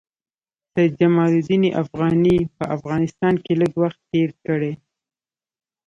[0.71, 4.73] سید جمال الدین افغاني په افغانستان کې لږ وخت تېر کړی.